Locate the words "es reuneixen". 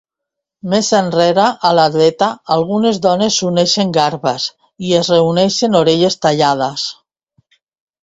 5.03-5.81